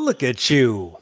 [0.00, 0.96] Look at you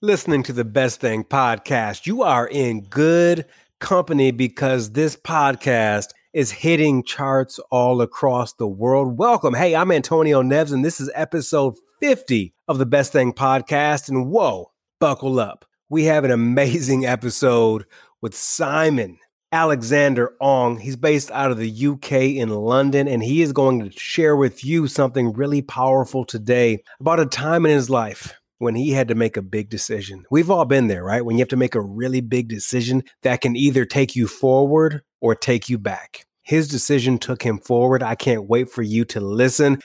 [0.00, 2.06] listening to the Best Thing podcast.
[2.06, 3.44] You are in good
[3.78, 9.18] company because this podcast is hitting charts all across the world.
[9.18, 9.52] Welcome.
[9.52, 14.08] Hey, I'm Antonio Neves, and this is episode 50 of the Best Thing podcast.
[14.08, 15.66] And whoa, buckle up.
[15.90, 17.84] We have an amazing episode
[18.22, 19.18] with Simon
[19.52, 20.78] Alexander Ong.
[20.78, 24.64] He's based out of the UK in London, and he is going to share with
[24.64, 29.14] you something really powerful today about a time in his life when he had to
[29.14, 30.24] make a big decision.
[30.30, 31.24] We've all been there, right?
[31.24, 35.02] When you have to make a really big decision that can either take you forward
[35.20, 36.26] or take you back.
[36.42, 38.02] His decision took him forward.
[38.02, 39.80] I can't wait for you to listen.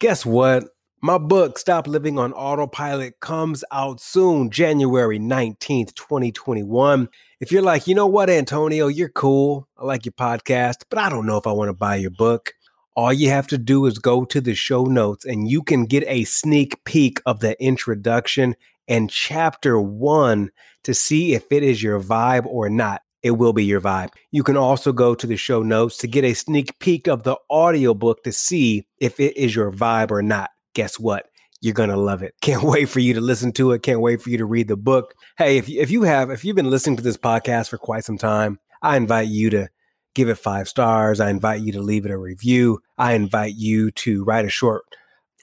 [0.00, 0.64] Guess what?
[1.00, 7.08] My book, Stop Living on Autopilot, comes out soon, January 19th, 2021.
[7.38, 9.68] If you're like, you know what, Antonio, you're cool.
[9.78, 12.52] I like your podcast, but I don't know if I want to buy your book.
[12.98, 16.02] All you have to do is go to the show notes and you can get
[16.08, 18.56] a sneak peek of the introduction
[18.88, 20.50] and chapter one
[20.82, 23.02] to see if it is your vibe or not.
[23.22, 24.08] It will be your vibe.
[24.32, 27.36] You can also go to the show notes to get a sneak peek of the
[27.48, 30.50] audiobook to see if it is your vibe or not.
[30.74, 31.26] Guess what?
[31.60, 32.34] You're going to love it.
[32.40, 33.84] Can't wait for you to listen to it.
[33.84, 35.14] Can't wait for you to read the book.
[35.36, 38.02] Hey, if you, if you have, if you've been listening to this podcast for quite
[38.02, 39.68] some time, I invite you to
[40.16, 41.20] give it five stars.
[41.20, 42.80] I invite you to leave it a review.
[42.98, 44.82] I invite you to write a short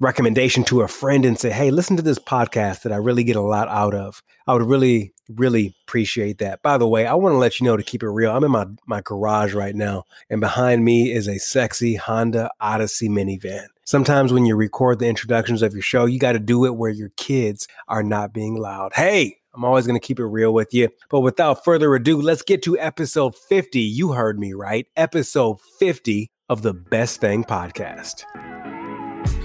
[0.01, 3.37] recommendation to a friend and say, hey, listen to this podcast that I really get
[3.37, 4.21] a lot out of.
[4.45, 6.61] I would really, really appreciate that.
[6.61, 8.35] By the way, I want to let you know to keep it real.
[8.35, 13.07] I'm in my, my garage right now, and behind me is a sexy Honda Odyssey
[13.07, 13.67] minivan.
[13.85, 16.91] Sometimes when you record the introductions of your show, you got to do it where
[16.91, 18.91] your kids are not being loud.
[18.95, 20.89] Hey, I'm always going to keep it real with you.
[21.09, 23.79] But without further ado, let's get to episode 50.
[23.79, 24.87] You heard me right.
[24.97, 28.23] Episode 50 of the Best Thing Podcast.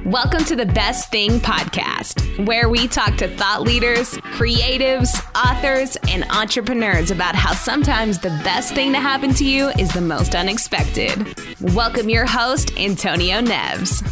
[0.04, 6.24] Welcome to the Best Thing Podcast, where we talk to thought leaders, creatives, authors, and
[6.24, 11.34] entrepreneurs about how sometimes the best thing to happen to you is the most unexpected.
[11.74, 14.06] Welcome your host, Antonio Neves.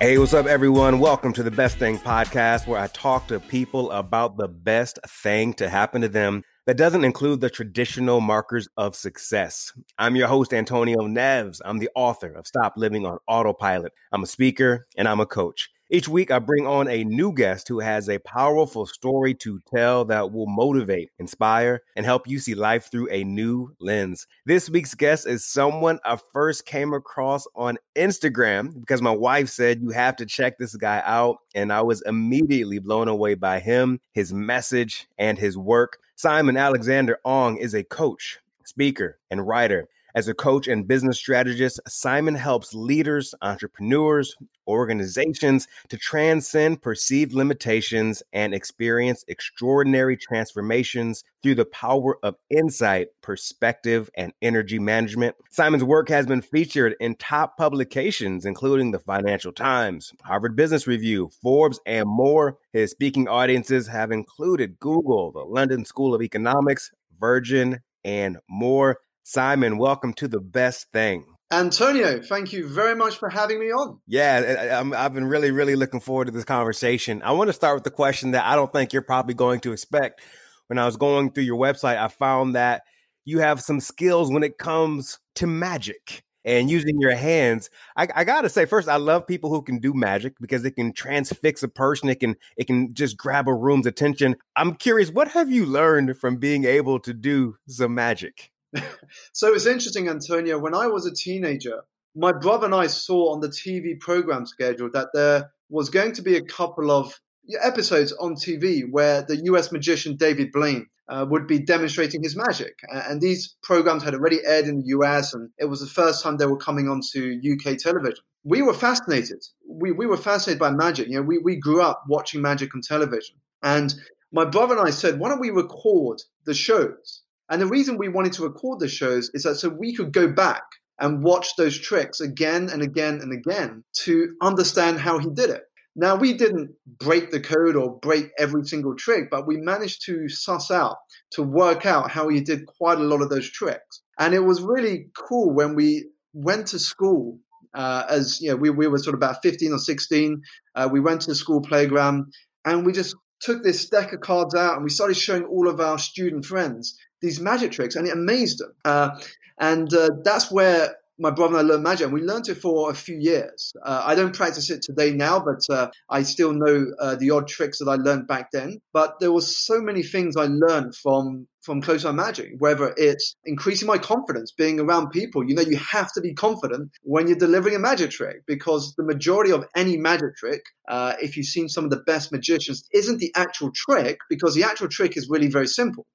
[0.00, 1.00] Hey, what's up, everyone?
[1.00, 5.54] Welcome to the Best Thing podcast, where I talk to people about the best thing
[5.54, 9.72] to happen to them that doesn't include the traditional markers of success.
[9.98, 11.60] I'm your host, Antonio Neves.
[11.64, 13.92] I'm the author of Stop Living on Autopilot.
[14.12, 15.70] I'm a speaker and I'm a coach.
[15.94, 20.06] Each week, I bring on a new guest who has a powerful story to tell
[20.06, 24.26] that will motivate, inspire, and help you see life through a new lens.
[24.46, 29.82] This week's guest is someone I first came across on Instagram because my wife said,
[29.82, 31.40] You have to check this guy out.
[31.54, 35.98] And I was immediately blown away by him, his message, and his work.
[36.16, 39.90] Simon Alexander Ong is a coach, speaker, and writer.
[40.14, 44.36] As a coach and business strategist, Simon helps leaders, entrepreneurs,
[44.68, 54.10] organizations to transcend perceived limitations and experience extraordinary transformations through the power of insight, perspective,
[54.14, 55.34] and energy management.
[55.50, 61.30] Simon's work has been featured in top publications, including the Financial Times, Harvard Business Review,
[61.40, 62.58] Forbes, and more.
[62.74, 68.98] His speaking audiences have included Google, the London School of Economics, Virgin, and more.
[69.24, 71.24] Simon, welcome to the best thing.
[71.52, 74.00] Antonio, thank you very much for having me on.
[74.06, 77.22] Yeah, i have been really, really looking forward to this conversation.
[77.22, 79.72] I want to start with the question that I don't think you're probably going to
[79.72, 80.22] expect.
[80.66, 82.82] When I was going through your website, I found that
[83.24, 87.70] you have some skills when it comes to magic and using your hands.
[87.96, 90.92] I, I, gotta say, first, I love people who can do magic because it can
[90.92, 92.08] transfix a person.
[92.08, 94.36] It can it can just grab a room's attention.
[94.56, 98.51] I'm curious, what have you learned from being able to do some magic?
[99.32, 100.58] so it's interesting, Antonio.
[100.58, 101.82] When I was a teenager,
[102.14, 106.22] my brother and I saw on the TV program schedule that there was going to
[106.22, 107.18] be a couple of
[107.62, 112.78] episodes on TV where the US magician David Blaine uh, would be demonstrating his magic.
[112.90, 116.36] And these programs had already aired in the US, and it was the first time
[116.36, 118.24] they were coming onto UK television.
[118.44, 119.42] We were fascinated.
[119.68, 121.08] We, we were fascinated by magic.
[121.08, 123.36] You know, we, we grew up watching magic on television.
[123.62, 123.94] And
[124.32, 127.21] my brother and I said, why don't we record the shows?
[127.52, 130.26] And the reason we wanted to record the shows is that so we could go
[130.26, 130.62] back
[130.98, 135.60] and watch those tricks again and again and again to understand how he did it.
[135.94, 140.30] Now, we didn't break the code or break every single trick, but we managed to
[140.30, 140.96] suss out,
[141.32, 144.00] to work out how he did quite a lot of those tricks.
[144.18, 147.38] And it was really cool when we went to school.
[147.74, 150.40] Uh, as you know, we, we were sort of about 15 or 16.
[150.74, 152.32] Uh, we went to the school playground
[152.64, 155.80] and we just took this deck of cards out and we started showing all of
[155.80, 158.72] our student friends these magic tricks, and it amazed them.
[158.84, 159.10] Uh,
[159.58, 162.90] and uh, that's where my brother and I learned magic, and we learned it for
[162.90, 163.72] a few years.
[163.84, 167.48] Uh, I don't practice it today now, but uh, I still know uh, the odd
[167.48, 168.80] tricks that I learned back then.
[168.92, 173.36] But there were so many things I learned from from close eye magic, whether it's
[173.44, 175.48] increasing my confidence, being around people.
[175.48, 179.04] You know, you have to be confident when you're delivering a magic trick because the
[179.04, 183.18] majority of any magic trick, uh, if you've seen some of the best magicians, isn't
[183.18, 186.06] the actual trick because the actual trick is really very simple.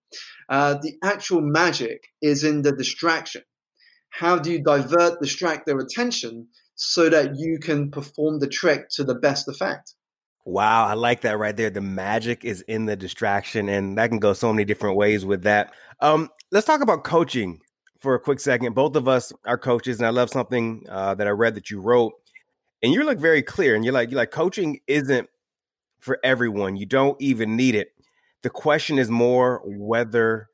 [0.49, 3.43] Uh, the actual magic is in the distraction.
[4.09, 9.03] How do you divert, distract their attention so that you can perform the trick to
[9.03, 9.93] the best effect?
[10.45, 11.69] Wow, I like that right there.
[11.69, 15.43] The magic is in the distraction, and that can go so many different ways with
[15.43, 15.73] that.
[15.99, 17.59] Um, let's talk about coaching
[17.99, 18.73] for a quick second.
[18.73, 21.81] Both of us are coaches, and I love something uh, that I read that you
[21.81, 22.13] wrote,
[22.81, 23.75] and you look very clear.
[23.75, 25.27] And you're like, you're like, coaching isn't
[25.99, 26.77] for everyone.
[26.77, 27.89] You don't even need it.
[28.43, 30.47] The question is more whether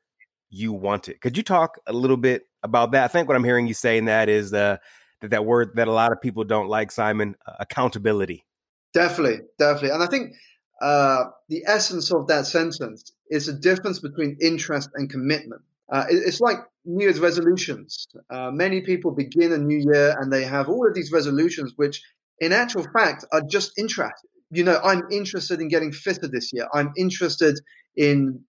[0.50, 1.20] you want it.
[1.20, 3.04] Could you talk a little bit about that?
[3.04, 4.78] I think what I'm hearing you saying that is uh,
[5.20, 8.44] that that word that a lot of people don't like, Simon, uh, accountability.
[8.92, 9.90] Definitely, definitely.
[9.90, 10.34] And I think
[10.80, 15.62] uh, the essence of that sentence is the difference between interest and commitment.
[15.92, 18.06] Uh, it, it's like New Year's resolutions.
[18.30, 22.02] Uh, many people begin a new year and they have all of these resolutions, which
[22.40, 24.26] in actual fact are just interest.
[24.50, 26.68] You know, I'm interested in getting fitter this year.
[26.72, 27.58] I'm interested
[27.96, 28.44] in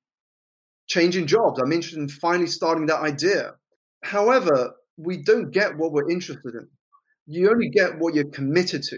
[0.88, 1.60] changing jobs.
[1.60, 3.54] I'm interested in finally starting that idea.
[4.06, 6.68] However, we don't get what we're interested in.
[7.26, 8.98] You only get what you're committed to.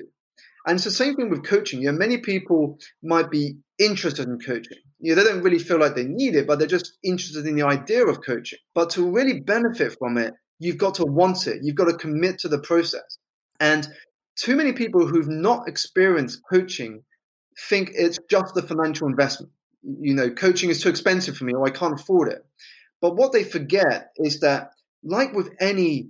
[0.66, 1.82] And it's the same thing with coaching.
[1.82, 4.78] You know, many people might be interested in coaching.
[5.00, 7.56] You know, they don't really feel like they need it, but they're just interested in
[7.56, 8.60] the idea of coaching.
[8.76, 11.60] But to really benefit from it, you've got to want it.
[11.64, 13.18] You've got to commit to the process.
[13.62, 13.88] And
[14.36, 17.04] too many people who've not experienced coaching
[17.70, 19.54] think it's just a financial investment.
[19.84, 22.46] You know, coaching is too expensive for me or I can't afford it.
[23.00, 24.72] But what they forget is that,
[25.08, 26.10] like with any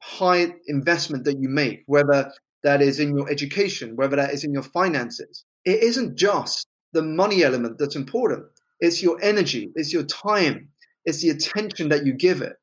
[0.00, 2.32] high investment that you make, whether
[2.62, 5.44] that is in your education, whether that is in your finances.
[5.64, 8.46] It isn't just the money element that's important.
[8.80, 10.68] It's your energy, it's your time,
[11.04, 12.54] it's the attention that you give it.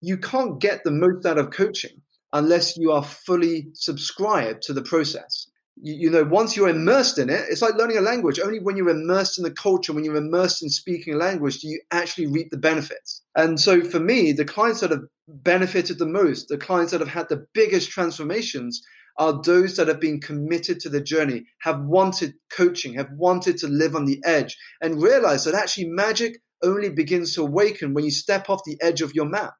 [0.00, 2.02] You can't get the most out of coaching
[2.32, 5.46] unless you are fully subscribed to the process.
[5.76, 8.40] You, you, know, once you're immersed in it, it's like learning a language.
[8.40, 11.68] Only when you're immersed in the culture, when you're immersed in speaking a language, do
[11.68, 13.22] you actually reap the benefits.
[13.36, 17.10] And so for me, the clients that have benefited the most, the clients that have
[17.10, 18.82] had the biggest transformations
[19.18, 23.68] are those that have been committed to the journey, have wanted coaching, have wanted to
[23.68, 28.10] live on the edge, and realize that actually magic only begins to awaken when you
[28.10, 29.54] step off the edge of your map.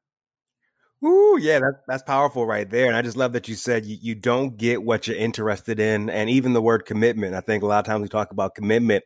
[1.04, 2.86] Ooh, yeah, that's that's powerful right there.
[2.88, 6.08] And I just love that you said you, you don't get what you're interested in.
[6.08, 7.34] And even the word commitment.
[7.34, 9.04] I think a lot of times we talk about commitment,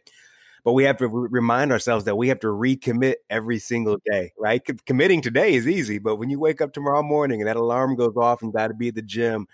[0.65, 4.33] but we have to re- remind ourselves that we have to recommit every single day,
[4.39, 4.63] right?
[4.87, 8.17] Committing today is easy, but when you wake up tomorrow morning and that alarm goes
[8.17, 9.47] off and got to be at the gym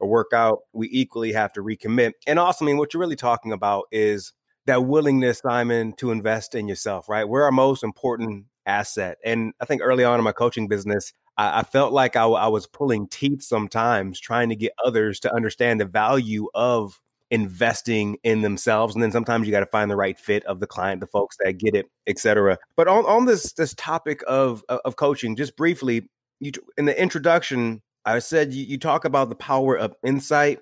[0.00, 2.12] or work out, we equally have to recommit.
[2.26, 4.32] And also, I mean, what you're really talking about is
[4.66, 7.28] that willingness, Simon, to invest in yourself, right?
[7.28, 9.18] We're our most important asset.
[9.24, 12.48] And I think early on in my coaching business, I, I felt like I, I
[12.48, 17.00] was pulling teeth sometimes trying to get others to understand the value of
[17.30, 20.66] investing in themselves and then sometimes you got to find the right fit of the
[20.66, 24.96] client the folks that get it etc but on, on this this topic of of
[24.96, 26.08] coaching just briefly
[26.38, 30.60] you in the introduction I said you, you talk about the power of insight,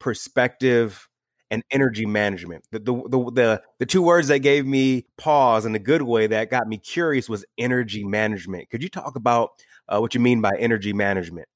[0.00, 1.08] perspective,
[1.50, 2.64] and energy management.
[2.72, 6.26] The, the, the the the two words that gave me pause in a good way
[6.26, 8.68] that got me curious was energy management.
[8.70, 9.50] Could you talk about
[9.88, 11.48] uh, what you mean by energy management?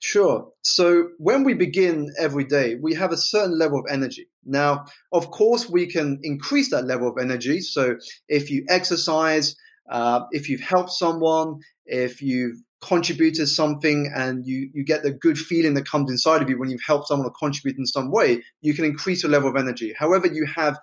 [0.00, 0.48] Sure.
[0.62, 4.28] So when we begin every day, we have a certain level of energy.
[4.46, 7.60] Now, of course, we can increase that level of energy.
[7.60, 9.54] So if you exercise,
[9.90, 15.38] uh, if you've helped someone, if you've contributed something and you, you get the good
[15.38, 18.42] feeling that comes inside of you when you've helped someone or contribute in some way,
[18.62, 19.92] you can increase your level of energy.
[19.98, 20.78] However, you have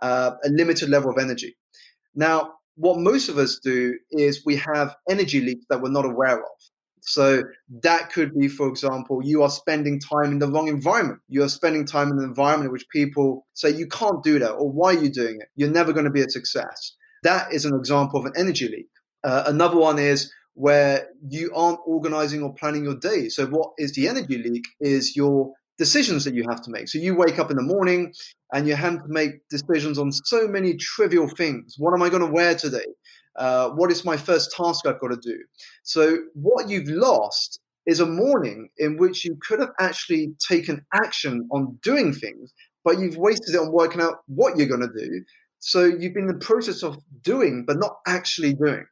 [0.00, 1.56] uh, a limited level of energy.
[2.14, 6.38] Now, what most of us do is we have energy leaks that we're not aware
[6.38, 6.58] of.
[7.02, 7.42] So
[7.82, 11.20] that could be, for example, you are spending time in the wrong environment.
[11.28, 14.52] You are spending time in an environment in which people say you can't do that,
[14.52, 15.48] or why are you doing it?
[15.56, 16.96] You're never going to be a success.
[17.22, 18.88] That is an example of an energy leak.
[19.24, 23.28] Uh, another one is where you aren't organizing or planning your day.
[23.28, 24.64] So, what is the energy leak?
[24.80, 26.86] Is your decisions that you have to make.
[26.88, 28.12] So, you wake up in the morning
[28.52, 31.76] and you have to make decisions on so many trivial things.
[31.78, 32.90] What am I going to wear today?
[33.36, 35.38] Uh, what is my first task I've got to do?
[35.82, 41.48] So, what you've lost is a morning in which you could have actually taken action
[41.50, 42.52] on doing things,
[42.84, 45.24] but you've wasted it on working out what you're going to do.
[45.60, 48.84] So, you've been in the process of doing, but not actually doing.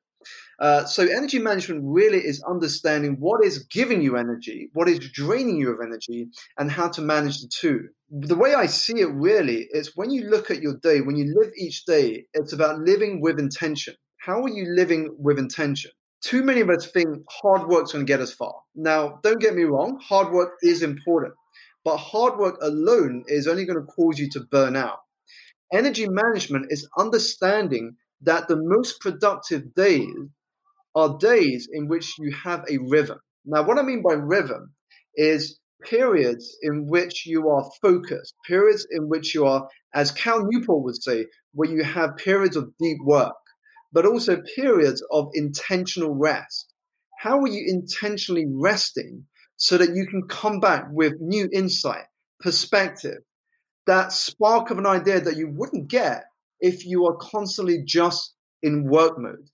[0.58, 5.56] Uh, so, energy management really is understanding what is giving you energy, what is draining
[5.56, 7.88] you of energy, and how to manage the two.
[8.10, 11.32] The way I see it really is when you look at your day, when you
[11.38, 13.94] live each day, it's about living with intention.
[14.16, 15.92] How are you living with intention?
[16.22, 18.54] Too many of us think hard work's going to get us far.
[18.74, 21.34] Now, don't get me wrong, hard work is important,
[21.84, 24.98] but hard work alone is only going to cause you to burn out.
[25.72, 30.08] Energy management is understanding that the most productive days
[30.94, 33.18] are days in which you have a rhythm.
[33.44, 34.74] Now, what I mean by rhythm
[35.14, 40.84] is periods in which you are focused, periods in which you are, as Cal Newport
[40.84, 43.36] would say, where you have periods of deep work,
[43.92, 46.72] but also periods of intentional rest.
[47.20, 49.24] How are you intentionally resting
[49.56, 52.04] so that you can come back with new insight,
[52.40, 53.18] perspective,
[53.86, 56.24] that spark of an idea that you wouldn't get
[56.60, 59.48] if you are constantly just in work mode?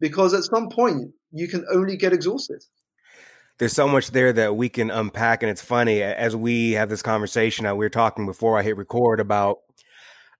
[0.00, 2.62] Because at some point you can only get exhausted.
[3.58, 7.02] There's so much there that we can unpack, and it's funny as we have this
[7.02, 7.66] conversation.
[7.66, 9.58] Uh, we were talking before I hit record about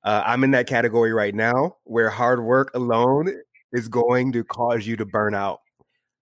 [0.02, 3.30] uh, I'm in that category right now where hard work alone
[3.72, 5.60] is going to cause you to burn out.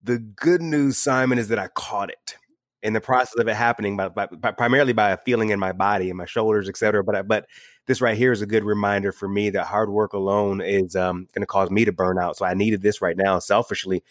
[0.03, 2.37] The good news, Simon, is that I caught it
[2.83, 5.73] in the process of it happening, by, by, by primarily by a feeling in my
[5.73, 7.05] body and my shoulders, et cetera.
[7.05, 7.47] But but
[7.87, 11.27] this right here is a good reminder for me that hard work alone is um,
[11.35, 12.37] going to cause me to burn out.
[12.37, 14.03] So I needed this right now, selfishly.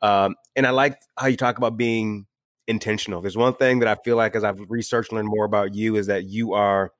[0.00, 2.26] Um, and I like how you talk about being
[2.66, 3.20] intentional.
[3.20, 5.96] There's one thing that I feel like as I've researched and learned more about you
[5.96, 6.92] is that you are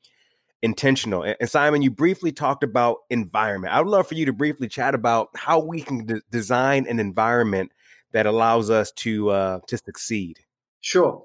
[0.62, 1.22] intentional.
[1.22, 3.74] And, and Simon, you briefly talked about environment.
[3.74, 7.72] I would love for you to briefly chat about how we can design an environment
[8.12, 10.40] that allows us to uh, to succeed.
[10.80, 11.22] Sure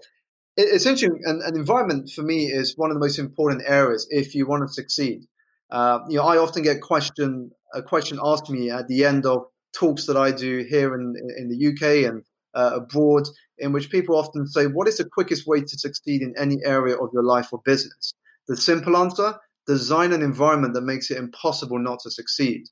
[0.58, 1.22] it's interesting.
[1.25, 4.67] An, an, environment for me is one of the most important areas if you want
[4.67, 5.24] to succeed.
[5.70, 9.46] Uh, you know, I often get question a question asked me at the end of
[9.74, 13.24] talks that I do here in in the UK and uh, abroad,
[13.60, 16.98] in which people often say, "What is the quickest way to succeed in any area
[16.98, 18.13] of your life or business?"
[18.50, 19.36] The simple answer:
[19.67, 22.63] design an environment that makes it impossible not to succeed.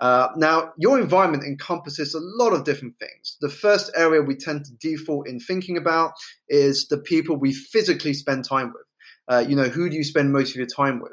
[0.00, 3.36] Uh, now, your environment encompasses a lot of different things.
[3.40, 6.12] The first area we tend to default in thinking about
[6.48, 8.86] is the people we physically spend time with.
[9.28, 11.12] Uh, you know, who do you spend most of your time with?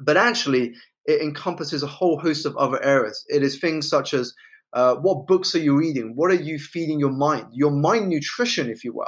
[0.00, 0.74] But actually,
[1.04, 3.24] it encompasses a whole host of other areas.
[3.28, 4.34] It is things such as
[4.72, 6.12] uh, what books are you reading?
[6.14, 7.46] What are you feeding your mind?
[7.52, 9.06] Your mind nutrition, if you will.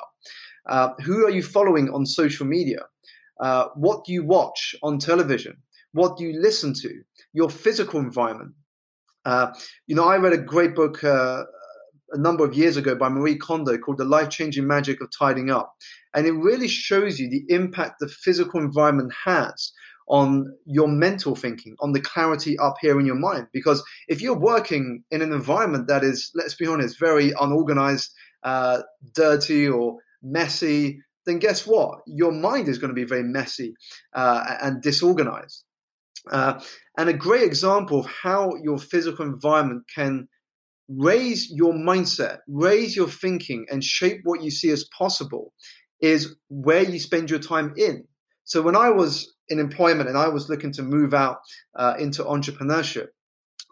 [0.69, 2.81] Uh, who are you following on social media?
[3.41, 5.57] Uh, what do you watch on television?
[5.93, 7.03] What do you listen to?
[7.33, 8.55] Your physical environment
[9.25, 9.49] uh,
[9.87, 11.45] you know, I read a great book uh,
[12.13, 15.51] a number of years ago by Marie Kondo called The Life Changing Magic of Tidying
[15.51, 15.73] Up.
[16.15, 19.73] And it really shows you the impact the physical environment has
[20.09, 23.47] on your mental thinking, on the clarity up here in your mind.
[23.53, 28.11] Because if you're working in an environment that is, let's be honest, very unorganized,
[28.43, 28.83] uh,
[29.15, 32.01] dirty, or messy, then guess what?
[32.07, 33.75] Your mind is going to be very messy
[34.13, 35.65] uh, and disorganized.
[36.31, 36.61] Uh,
[36.99, 40.29] and a great example of how your physical environment can
[40.89, 45.53] raise your mindset, raise your thinking, and shape what you see as possible
[46.01, 48.05] is where you spend your time in.
[48.45, 51.39] So when I was in employment and I was looking to move out
[51.77, 53.09] uh, into entrepreneurship,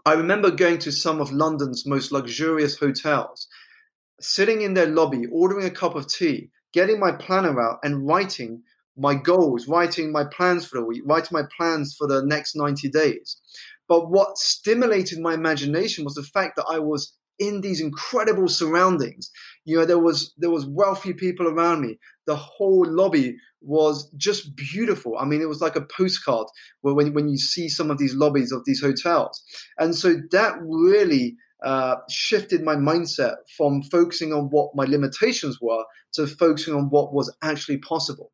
[0.06, 3.48] I remember going to some of London's most luxurious hotels,
[4.20, 8.62] sitting in their lobby, ordering a cup of tea, getting my planner out, and writing
[8.98, 12.88] my goals, writing my plans for the week, writing my plans for the next 90
[12.90, 13.36] days.
[13.88, 19.30] But what stimulated my imagination was the fact that I was in these incredible surroundings.
[19.64, 21.98] You know, there was there was wealthy people around me.
[22.26, 25.16] The whole lobby was just beautiful.
[25.18, 26.46] I mean, it was like a postcard
[26.82, 29.42] where when, when you see some of these lobbies of these hotels.
[29.78, 35.84] And so that really uh, shifted my mindset from focusing on what my limitations were
[36.14, 38.30] to focusing on what was actually possible.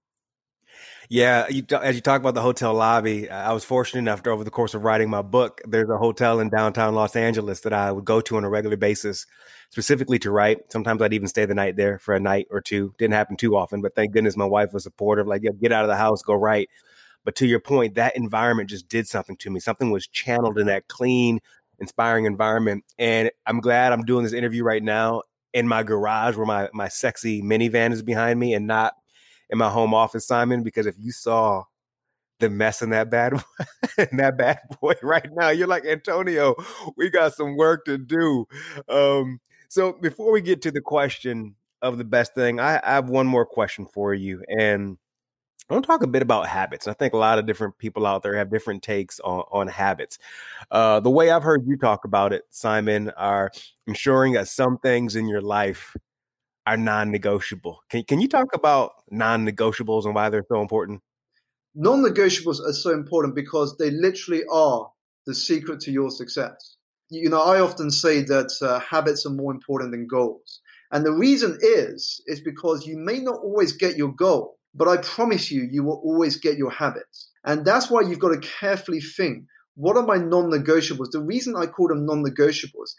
[1.11, 4.51] Yeah, you, as you talk about the hotel lobby, I was fortunate enough over the
[4.51, 8.05] course of writing my book, there's a hotel in downtown Los Angeles that I would
[8.05, 9.27] go to on a regular basis,
[9.71, 10.73] specifically to write.
[10.73, 12.95] Sometimes I'd even stay the night there for a night or two.
[12.99, 15.27] Didn't happen too often, but thank goodness my wife was supportive.
[15.27, 16.71] Like, yeah, get out of the house, go write.
[17.25, 19.61] But to your point, that environment just did something to me.
[19.61, 21.41] Something was channeled in that clean,
[21.79, 22.85] inspiring environment.
[22.99, 26.89] And I'm glad I'm doing this interview right now in my garage where my my
[26.89, 28.95] sexy minivan is behind me and not
[29.51, 31.65] in my home office, Simon, because if you saw
[32.41, 33.33] the mess in that bad
[33.99, 36.55] in that bad boy right now, you're like Antonio,
[36.97, 38.47] we got some work to do.
[38.89, 43.09] Um, so before we get to the question of the best thing, I, I have
[43.09, 44.99] one more question for you, and
[45.69, 46.87] I want to talk a bit about habits.
[46.87, 50.19] I think a lot of different people out there have different takes on, on habits.
[50.71, 53.51] Uh, the way I've heard you talk about it, Simon, are
[53.87, 55.97] ensuring that some things in your life
[56.67, 57.83] are non-negotiable.
[57.91, 61.01] Can can you talk about non-negotiables and why they're so important?
[61.75, 64.89] Non-negotiables are so important because they literally are
[65.27, 66.77] the secret to your success.
[67.11, 70.61] You know, I often say that uh, habits are more important than goals.
[70.91, 74.99] And the reason is is because you may not always get your goal, but I
[74.99, 77.31] promise you you will always get your habits.
[77.45, 79.45] And that's why you've got to carefully think,
[79.75, 81.11] what are my non-negotiables?
[81.11, 82.95] The reason I call them non-negotiables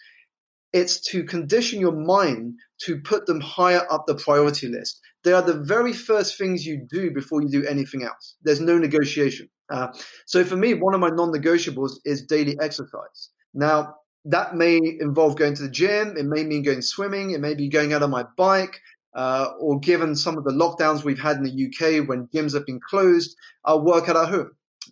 [0.76, 5.00] it's to condition your mind to put them higher up the priority list.
[5.24, 8.36] They are the very first things you do before you do anything else.
[8.44, 9.48] There's no negotiation.
[9.70, 9.88] Uh,
[10.26, 13.30] so for me, one of my non-negotiables is daily exercise.
[13.54, 16.18] Now, that may involve going to the gym.
[16.18, 17.32] It may mean going swimming.
[17.32, 18.82] It may be going out on my bike.
[19.16, 22.66] Uh, or given some of the lockdowns we've had in the UK when gyms have
[22.66, 24.52] been closed, I'll work out at home.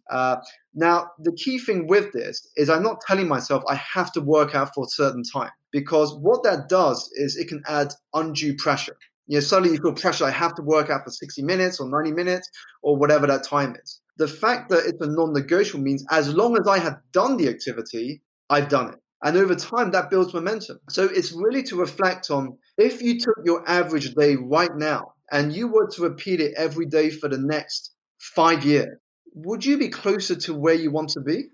[0.10, 0.38] Uh,
[0.74, 4.56] now, the key thing with this is I'm not telling myself I have to work
[4.56, 8.96] out for a certain time because what that does is it can add undue pressure.
[9.28, 10.24] You know, suddenly you feel pressure.
[10.24, 12.50] I have to work out for 60 minutes or 90 minutes
[12.82, 14.00] or whatever that time is.
[14.18, 18.22] The fact that it's a non-negotiable means as long as I have done the activity,
[18.50, 19.00] I've done it.
[19.24, 20.80] And over time, that builds momentum.
[20.90, 25.54] So it's really to reflect on if you took your average day right now and
[25.54, 28.98] you were to repeat it every day for the next five years,
[29.34, 31.46] would you be closer to where you want to be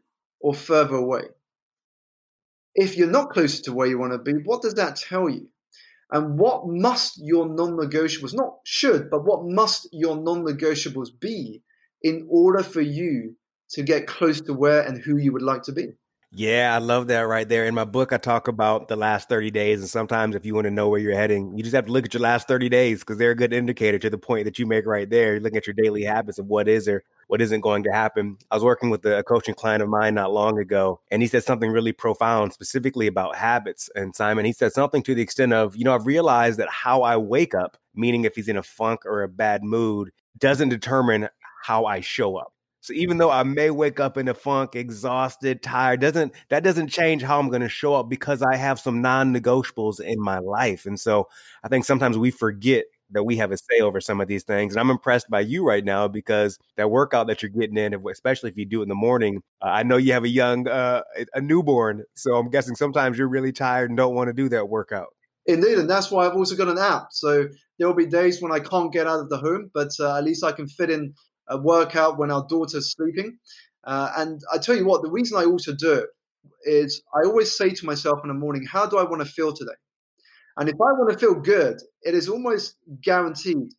[0.41, 1.21] or further away?
[2.79, 5.49] If you're not closer to where you want to be, what does that tell you?
[6.11, 11.61] And what must your non negotiables, not should, but what must your non negotiables be
[12.01, 13.35] in order for you
[13.71, 15.89] to get close to where and who you would like to be?
[16.31, 17.65] Yeah, I love that right there.
[17.65, 19.79] In my book, I talk about the last 30 days.
[19.79, 22.05] And sometimes, if you want to know where you're heading, you just have to look
[22.05, 24.67] at your last 30 days because they're a good indicator to the point that you
[24.67, 25.33] make right there.
[25.33, 28.37] You're looking at your daily habits of what is or what isn't going to happen.
[28.49, 31.43] I was working with a coaching client of mine not long ago, and he said
[31.43, 33.87] something really profound, specifically about habits.
[33.93, 37.03] And Simon, he said something to the extent of, you know, I've realized that how
[37.03, 40.09] I wake up, meaning if he's in a funk or a bad mood,
[40.39, 41.29] doesn't determine
[41.61, 42.51] how I show up.
[42.81, 46.87] So even though I may wake up in a funk, exhausted, tired, doesn't that doesn't
[46.87, 50.87] change how I'm going to show up because I have some non-negotiables in my life.
[50.87, 51.27] And so
[51.63, 54.73] I think sometimes we forget that we have a say over some of these things.
[54.73, 58.49] And I'm impressed by you right now because that workout that you're getting in, especially
[58.49, 61.01] if you do it in the morning, uh, I know you have a young, uh,
[61.33, 62.03] a newborn.
[62.15, 65.07] So I'm guessing sometimes you're really tired and don't want to do that workout.
[65.45, 67.07] Indeed, and that's why I've also got an app.
[67.11, 70.17] So there will be days when I can't get out of the home, but uh,
[70.17, 71.13] at least I can fit in
[71.47, 73.39] a workout when our daughter's sleeping.
[73.83, 76.09] Uh, and I tell you what, the reason I also do it
[76.65, 79.53] is I always say to myself in the morning, how do I want to feel
[79.53, 79.71] today?
[80.59, 83.73] And if I want to feel good, it is almost guaranteed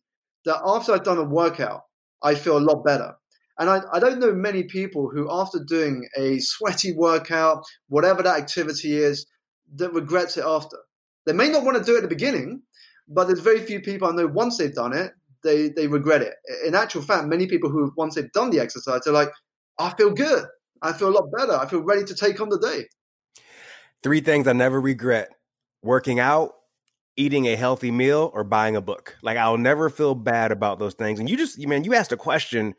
[0.45, 1.83] that after I've done a workout,
[2.23, 3.13] I feel a lot better.
[3.59, 8.39] And I, I don't know many people who, after doing a sweaty workout, whatever that
[8.39, 9.27] activity is,
[9.75, 10.77] that regrets it after.
[11.27, 12.63] They may not want to do it at the beginning,
[13.07, 15.11] but there's very few people I know once they've done it,
[15.43, 16.33] they they regret it.
[16.65, 19.29] In actual fact, many people who once they've done the exercise are like,
[19.77, 20.45] I feel good.
[20.81, 21.53] I feel a lot better.
[21.53, 22.85] I feel ready to take on the day.
[24.01, 25.29] Three things I never regret:
[25.83, 26.53] working out,
[27.21, 29.15] eating a healthy meal, or buying a book.
[29.21, 31.19] Like I'll never feel bad about those things.
[31.19, 32.73] And you just, man, you asked a question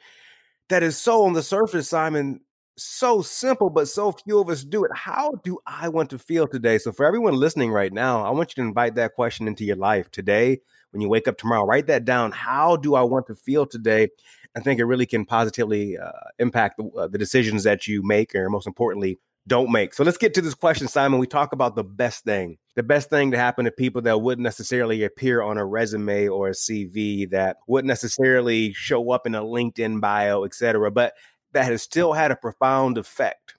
[0.69, 2.41] that is so on the surface, Simon,
[2.77, 4.91] so simple, but so few of us do it.
[4.95, 6.79] How do I want to feel today?
[6.79, 9.77] So, for everyone listening right now, I want you to invite that question into your
[9.77, 11.65] life today when you wake up tomorrow.
[11.65, 12.33] Write that down.
[12.33, 14.09] How do I want to feel today?
[14.57, 18.35] I think it really can positively uh, impact the, uh, the decisions that you make,
[18.35, 19.95] or most importantly, don't make.
[19.95, 21.19] So let's get to this question, Simon.
[21.19, 24.45] We talk about the best thing, the best thing to happen to people that wouldn't
[24.45, 29.43] necessarily appear on a resume or a CV, that wouldn't necessarily show up in a
[29.43, 31.15] LinkedIn bio, etc., but
[31.53, 33.57] that has still had a profound effect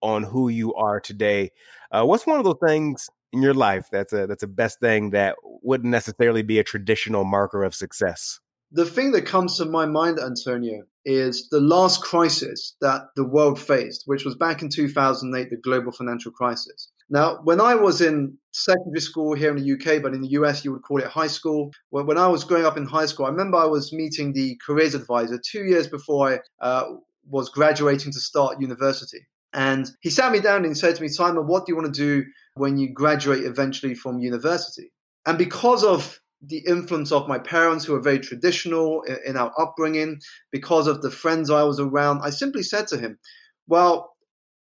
[0.00, 1.50] on who you are today.
[1.90, 5.10] Uh, what's one of those things in your life that's a that's a best thing
[5.10, 8.40] that wouldn't necessarily be a traditional marker of success?
[8.70, 13.58] The thing that comes to my mind, Antonio, is the last crisis that the world
[13.58, 16.88] faced, which was back in 2008, the global financial crisis.
[17.08, 20.66] Now, when I was in secondary school here in the UK, but in the US,
[20.66, 21.72] you would call it high school.
[21.88, 24.94] When I was growing up in high school, I remember I was meeting the careers
[24.94, 26.84] advisor two years before I uh,
[27.26, 29.26] was graduating to start university.
[29.54, 31.98] And he sat me down and said to me, Simon, what do you want to
[31.98, 34.92] do when you graduate eventually from university?
[35.24, 40.20] And because of the influence of my parents, who were very traditional in our upbringing,
[40.52, 43.18] because of the friends I was around, I simply said to him,
[43.66, 44.14] Well,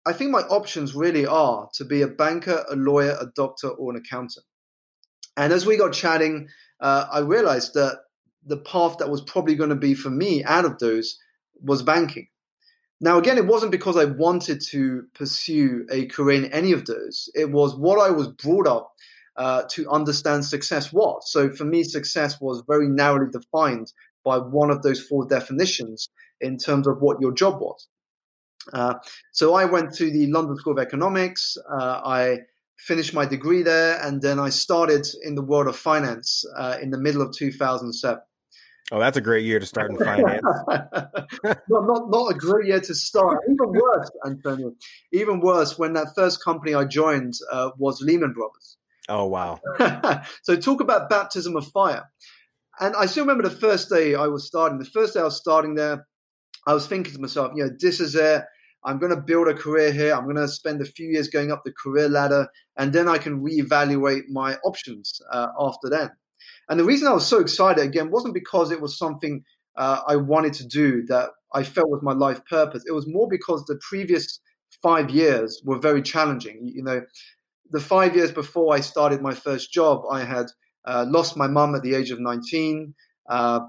[0.04, 3.92] I think my options really are to be a banker, a lawyer, a doctor, or
[3.92, 4.44] an accountant.
[5.37, 6.48] And as we got chatting,
[6.80, 8.00] uh, I realized that
[8.44, 11.18] the path that was probably going to be for me out of those
[11.61, 12.26] was banking.
[13.00, 17.28] Now, again, it wasn't because I wanted to pursue a career in any of those.
[17.35, 18.91] It was what I was brought up
[19.36, 21.30] uh, to understand success was.
[21.30, 23.92] So for me, success was very narrowly defined
[24.24, 26.08] by one of those four definitions
[26.40, 27.88] in terms of what your job was.
[28.72, 28.94] Uh,
[29.32, 31.56] so I went to the London School of Economics.
[31.70, 32.38] Uh, I
[32.78, 36.90] finished my degree there, and then I started in the world of finance uh, in
[36.90, 38.20] the middle of 2007.
[38.90, 40.42] Oh, that's a great year to start in finance.
[40.68, 43.40] not, not, not a great year to start.
[43.48, 44.74] Even worse, Antonio.
[45.12, 48.76] Even worse, when that first company I joined uh, was Lehman Brothers.
[49.08, 49.60] Oh, wow.
[50.42, 52.04] so talk about baptism of fire.
[52.80, 54.78] And I still remember the first day I was starting.
[54.78, 56.06] The first day I was starting there,
[56.66, 58.44] I was thinking to myself, you know, this is it.
[58.84, 60.14] I'm going to build a career here.
[60.14, 63.18] I'm going to spend a few years going up the career ladder, and then I
[63.18, 66.10] can reevaluate my options uh, after then.
[66.68, 69.44] And the reason I was so excited again wasn't because it was something
[69.76, 72.84] uh, I wanted to do that I felt was my life purpose.
[72.86, 74.40] It was more because the previous
[74.82, 76.60] five years were very challenging.
[76.62, 77.02] You know,
[77.72, 80.46] the five years before I started my first job, I had
[80.85, 82.94] uh, lost my mum at the age of 19.
[83.28, 83.61] Uh,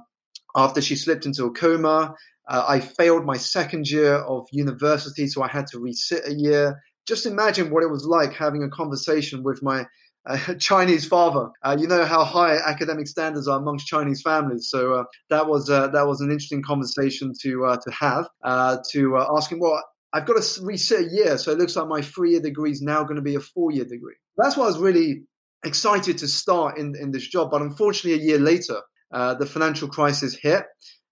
[0.56, 2.14] after she slipped into a coma,
[2.48, 6.82] uh, I failed my second year of university, so I had to resit a year.
[7.08, 9.86] Just imagine what it was like having a conversation with my
[10.26, 11.50] uh, Chinese father.
[11.64, 15.70] Uh, you know how high academic standards are amongst Chinese families, so uh, that was
[15.70, 18.28] uh, that was an interesting conversation to uh, to have.
[18.44, 19.82] Uh, to ask him, well,
[20.14, 22.82] I've got to reset a year, so it looks like my three year degree is
[22.82, 24.16] now going to be a four year degree.
[24.38, 25.24] That's why I was really
[25.66, 30.36] excited to start in in this job, but unfortunately, a year later, the financial crisis
[30.36, 30.66] hit.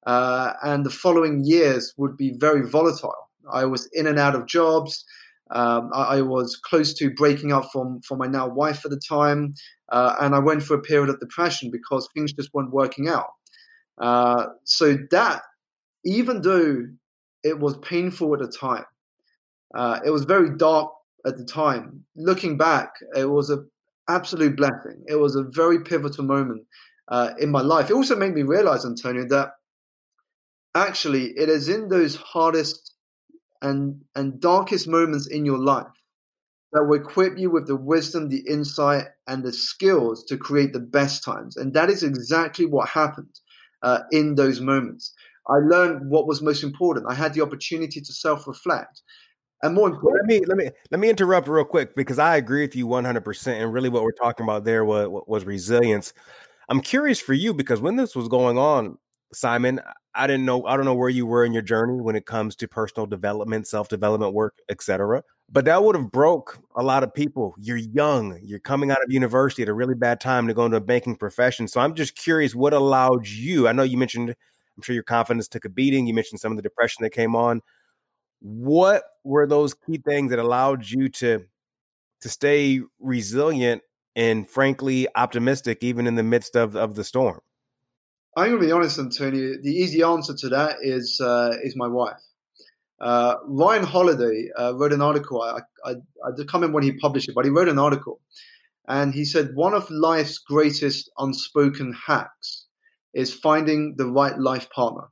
[0.06, 3.14] Uh, and the following years would be very volatile.
[3.52, 5.06] I was in and out of jobs.
[5.52, 9.02] Um, I, I, was close to breaking up from, from my now wife at the
[9.08, 9.54] time.
[9.92, 13.28] Uh, and I went through a period of depression because things just weren't working out.
[14.00, 15.42] Uh, so that,
[16.06, 16.86] even though
[17.44, 18.86] it was painful at the time,
[19.74, 20.92] uh, it was very dark
[21.26, 22.06] at the time.
[22.16, 23.70] Looking back, it was an
[24.10, 25.04] absolute blessing.
[25.08, 26.64] It was a very pivotal moment
[27.08, 27.90] uh, in my life.
[27.90, 29.52] It also made me realize, Antonio, that
[30.76, 32.96] actually it is in those hardest
[33.62, 35.88] and and darkest moments in your life
[36.74, 40.80] that will equip you with the wisdom, the insight, and the skills to create the
[40.80, 41.58] best times.
[41.58, 43.40] And that is exactly what happened
[43.84, 45.14] uh, in those moments.
[45.48, 47.08] I learned what was most important.
[47.10, 49.02] I had the opportunity to self-reflect.
[49.64, 52.62] And more important, let me let me let me interrupt real quick because I agree
[52.62, 53.62] with you 100%.
[53.62, 56.14] And really, what we're talking about there was, was resilience.
[56.68, 58.98] I'm curious for you because when this was going on,
[59.34, 59.80] Simon,
[60.16, 62.56] I didn't know I don't know where you were in your journey when it comes
[62.58, 65.24] to personal development, self-development work, etc.
[65.52, 67.54] But that would have broke a lot of people.
[67.60, 70.78] You're young, you're coming out of university at a really bad time to go into
[70.78, 71.68] a banking profession.
[71.68, 73.68] So I'm just curious what allowed you.
[73.68, 74.36] I know you mentioned
[74.76, 76.08] I'm sure your confidence took a beating.
[76.08, 77.62] You mentioned some of the depression that came on.
[78.40, 81.46] What were those key things that allowed you to
[82.22, 83.82] to stay resilient
[84.16, 87.42] and frankly optimistic even in the midst of, of the storm?
[88.36, 89.58] I'm going to be honest, Antonio.
[89.62, 92.22] The easy answer to that is uh, is my wife.
[93.00, 95.42] Uh, Ryan Holiday uh, wrote an article.
[95.42, 98.22] I, I, I can't remember when he published it, but he wrote an article,
[98.88, 102.61] and he said one of life's greatest unspoken hacks
[103.14, 105.08] is finding the right life partner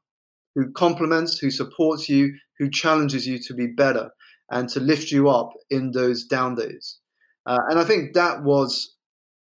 [0.55, 4.09] who complements, who supports you, who challenges you to be better
[4.49, 6.97] and to lift you up in those down days.
[7.45, 8.95] Uh, and I think that was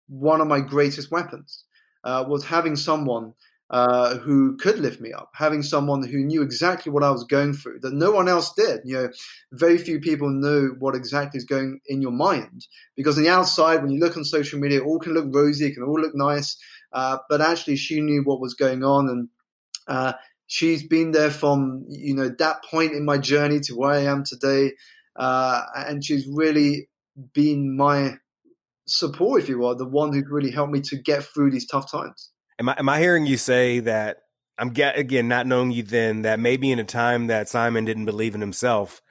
[0.08, 1.64] one of my greatest weapons
[2.04, 3.34] uh, was having someone
[3.70, 7.52] uh, who could lift me up, having someone who knew exactly what I was going
[7.52, 8.80] through that no one else did.
[8.84, 9.08] You know,
[9.52, 13.82] very few people know what exactly is going in your mind because on the outside,
[13.82, 16.56] when you look on social media, all can look rosy, it can all look nice,
[16.92, 19.28] uh, but actually, she knew what was going on and.
[19.88, 20.12] Uh,
[20.48, 24.24] she's been there from you know that point in my journey to where I am
[24.24, 24.72] today,
[25.14, 26.88] uh, and she's really
[27.32, 28.16] been my
[28.86, 31.90] support, if you will, the one who really helped me to get through these tough
[31.90, 32.30] times.
[32.58, 34.22] Am I am I hearing you say that
[34.58, 38.34] I'm again not knowing you then that maybe in a time that Simon didn't believe
[38.34, 39.02] in himself,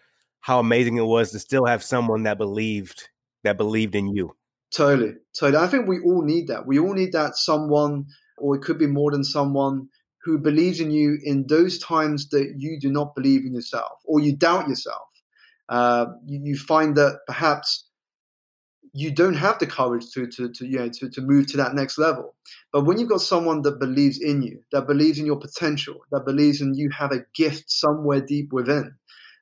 [0.41, 3.09] how amazing it was to still have someone that believed
[3.43, 4.35] that believed in you.
[4.71, 5.63] Totally, totally.
[5.63, 6.65] I think we all need that.
[6.65, 8.05] We all need that someone,
[8.37, 9.89] or it could be more than someone
[10.23, 14.19] who believes in you in those times that you do not believe in yourself or
[14.19, 15.07] you doubt yourself.
[15.69, 17.84] Uh, you, you find that perhaps
[18.97, 21.75] you don't have the courage to, to, to, you know, to, to move to that
[21.75, 22.33] next level.
[22.71, 26.25] But when you've got someone that believes in you, that believes in your potential, that
[26.25, 28.95] believes in you have a gift somewhere deep within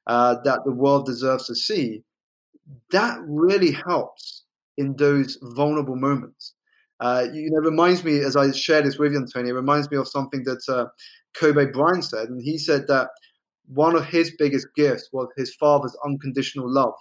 [0.07, 2.01] uh, that the world deserves to see,
[2.89, 4.43] that really helps
[4.77, 6.55] in those vulnerable moments.
[6.99, 9.97] Uh, you know, reminds me as I share this with you, Antonio, it reminds me
[9.97, 10.85] of something that uh,
[11.35, 13.09] Kobe Bryant said, and he said that
[13.67, 16.95] one of his biggest gifts was his father's unconditional love.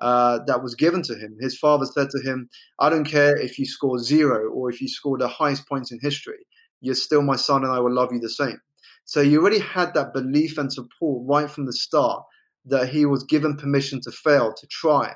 [0.00, 1.36] Uh, that was given to him.
[1.40, 4.86] His father said to him, I don't care if you score zero or if you
[4.88, 6.46] score the highest points in history,
[6.80, 8.60] you're still my son and I will love you the same.
[9.04, 12.22] So you already had that belief and support right from the start
[12.66, 15.14] that he was given permission to fail, to try,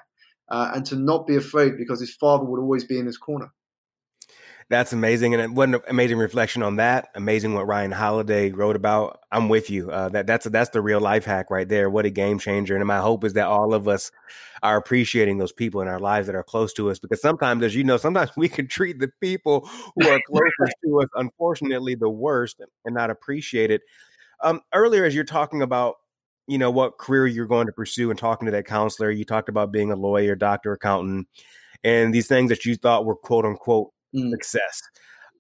[0.50, 3.52] uh, and to not be afraid because his father would always be in his corner.
[4.72, 7.10] That's amazing, and what an amazing reflection on that.
[7.14, 9.20] Amazing what Ryan Holiday wrote about.
[9.30, 9.90] I'm with you.
[9.90, 11.90] Uh, that that's that's the real life hack right there.
[11.90, 12.74] What a game changer!
[12.74, 14.10] And my hope is that all of us
[14.62, 17.74] are appreciating those people in our lives that are close to us, because sometimes, as
[17.74, 22.08] you know, sometimes we can treat the people who are closest to us, unfortunately, the
[22.08, 23.82] worst, and not appreciate it.
[24.42, 25.96] Um, earlier, as you're talking about
[26.46, 29.50] you know what career you're going to pursue and talking to that counselor you talked
[29.50, 31.28] about being a lawyer doctor accountant
[31.84, 34.30] and these things that you thought were quote unquote mm.
[34.30, 34.82] success.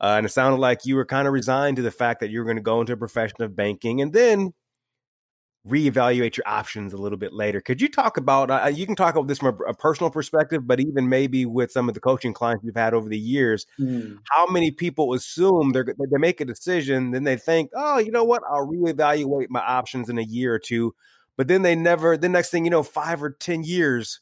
[0.00, 2.40] Uh, and it sounded like you were kind of resigned to the fact that you
[2.40, 4.52] were going to go into a profession of banking and then
[5.66, 7.60] reevaluate your options a little bit later.
[7.60, 10.66] Could you talk about, uh, you can talk about this from a, a, personal perspective,
[10.66, 14.18] but even maybe with some of the coaching clients you've had over the years, mm.
[14.30, 18.24] how many people assume they're, they make a decision, then they think, oh, you know
[18.24, 20.96] what, I'll reevaluate my options in a year or two.
[21.36, 24.20] But then they never, the next thing you know, five or 10 years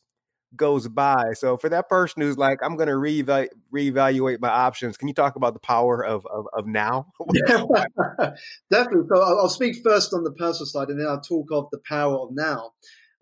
[0.56, 1.32] goes by.
[1.34, 5.14] So for that person who's like, I'm going to reevaluate, reevaluate my options, can you
[5.14, 7.12] talk about the power of of, of now?
[7.46, 9.06] definitely.
[9.14, 12.18] So I'll, speak first on the personal side, and then I'll talk of the power
[12.18, 12.72] of now.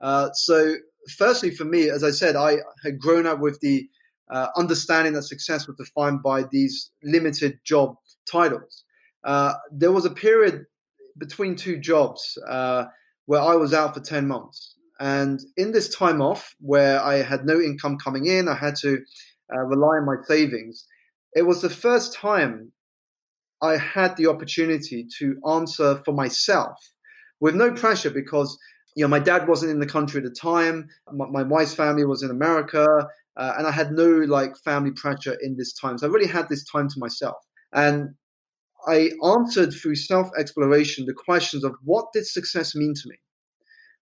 [0.00, 0.74] Uh, so
[1.16, 3.88] firstly, for me, as I said, I had grown up with the
[4.30, 7.96] uh, understanding that success was defined by these limited job
[8.30, 8.84] titles.
[9.24, 10.66] Uh, there was a period
[11.16, 12.84] between two jobs uh,
[13.26, 14.76] where I was out for 10 months.
[14.98, 18.98] And in this time off, where I had no income coming in, I had to
[19.54, 20.86] uh, rely on my savings.
[21.34, 22.72] It was the first time
[23.62, 26.76] I had the opportunity to answer for myself
[27.40, 28.58] with no pressure because
[28.96, 32.04] you know my dad wasn't in the country at the time, my, my wife's family
[32.04, 32.86] was in America,
[33.36, 35.98] uh, and I had no like family pressure in this time.
[35.98, 37.36] So I really had this time to myself,
[37.72, 38.14] and
[38.86, 43.16] I answered through self exploration the questions of what did success mean to me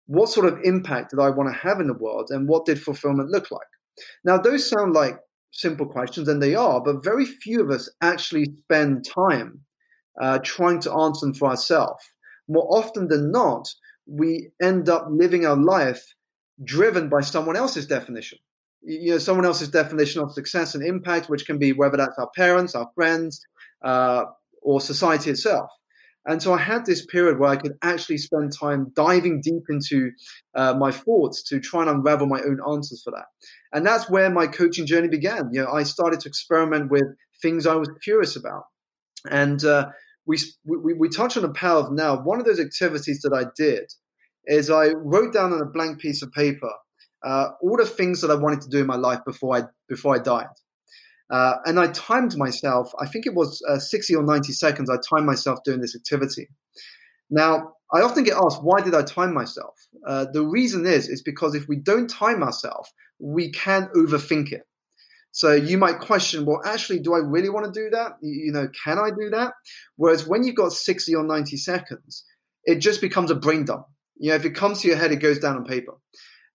[0.07, 2.81] what sort of impact did I want to have in the world and what did
[2.81, 3.67] fulfillment look like?
[4.25, 5.17] Now, those sound like
[5.53, 9.61] simple questions, and they are, but very few of us actually spend time
[10.21, 12.05] uh, trying to answer them for ourselves.
[12.49, 13.69] More often than not,
[14.07, 16.15] we end up living our life
[16.63, 18.39] driven by someone else's definition.
[18.83, 22.31] You know, someone else's definition of success and impact, which can be whether that's our
[22.37, 23.41] parents, our friends,
[23.83, 24.25] uh,
[24.61, 25.71] or society itself.
[26.27, 30.11] And so I had this period where I could actually spend time diving deep into
[30.55, 33.27] uh, my thoughts to try and unravel my own answers for that.
[33.73, 35.51] And that's where my coaching journey began.
[35.53, 37.05] You know, I started to experiment with
[37.43, 38.65] things I was curious about.
[39.31, 39.91] And uh,
[40.27, 42.23] we, we, we touch on the power of now.
[42.23, 43.93] One of those activities that I did
[44.47, 46.71] is I wrote down on a blank piece of paper
[47.25, 50.15] uh, all the things that I wanted to do in my life before I, before
[50.15, 50.47] I died.
[51.35, 54.99] Uh, and I timed myself, I think it was uh, 60 or 90 seconds, I
[54.99, 56.49] timed myself doing this activity.
[57.29, 59.75] Now, I often get asked, why did I time myself?
[60.07, 64.63] Uh, the reason is, is because if we don't time ourselves, we can overthink it.
[65.33, 68.13] So you might question, well, actually, do I really want to do that?
[68.23, 69.55] You know, can I do that?
[69.97, 72.25] Whereas when you've got 60 or 90 seconds,
[72.65, 73.87] it just becomes a brain dump.
[74.19, 75.95] You know, if it comes to your head, it goes down on paper.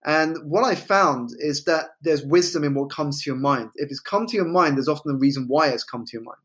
[0.04, 3.70] And what I found is that there's wisdom in what comes to your mind.
[3.74, 6.22] If it's come to your mind, there's often a reason why it's come to your
[6.22, 6.38] mind.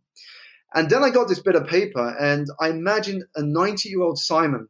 [0.73, 4.19] And then I got this bit of paper, and I imagined a 90 year old
[4.19, 4.67] Simon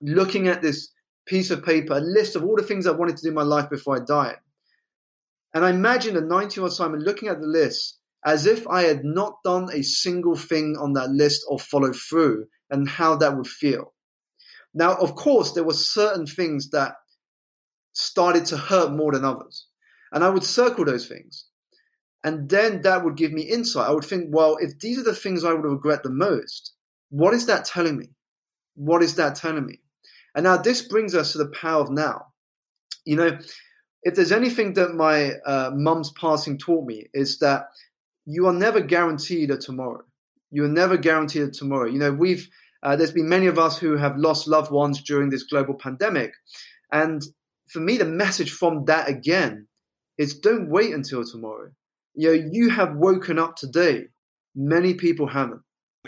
[0.00, 0.92] looking at this
[1.26, 3.42] piece of paper, a list of all the things I wanted to do in my
[3.42, 4.36] life before I died.
[5.52, 8.82] And I imagined a 90 year old Simon looking at the list as if I
[8.82, 13.36] had not done a single thing on that list or followed through, and how that
[13.36, 13.92] would feel.
[14.72, 16.94] Now, of course, there were certain things that
[17.92, 19.66] started to hurt more than others.
[20.12, 21.46] And I would circle those things.
[22.22, 23.88] And then that would give me insight.
[23.88, 26.74] I would think, well, if these are the things I would regret the most,
[27.08, 28.10] what is that telling me?
[28.74, 29.80] What is that telling me?
[30.34, 32.26] And now this brings us to the power of now.
[33.04, 33.38] You know,
[34.02, 37.66] if there's anything that my uh, mum's passing taught me, is that
[38.26, 40.02] you are never guaranteed a tomorrow.
[40.50, 41.88] You are never guaranteed a tomorrow.
[41.88, 42.48] You know, we've
[42.82, 46.32] uh, there's been many of us who have lost loved ones during this global pandemic,
[46.92, 47.22] and
[47.70, 49.66] for me, the message from that again
[50.18, 51.70] is don't wait until tomorrow.
[52.14, 54.06] You know, you have woken up today.
[54.54, 55.62] Many people haven't.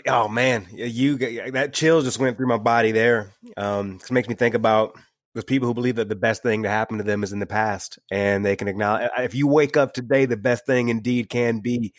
[0.07, 1.17] Oh man, you
[1.51, 3.31] that chill just went through my body there.
[3.55, 4.97] Um, it makes me think about
[5.35, 7.45] those people who believe that the best thing to happen to them is in the
[7.45, 11.59] past, and they can acknowledge if you wake up today, the best thing indeed can
[11.59, 11.93] be